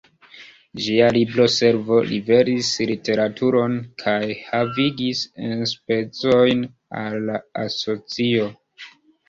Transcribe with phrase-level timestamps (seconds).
[0.85, 6.67] Ĝia Libro-Servo liveris literaturon kaj havigis enspezojn
[7.05, 8.53] al la asocio.